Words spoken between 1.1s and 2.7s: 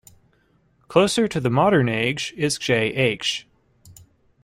to the modern age is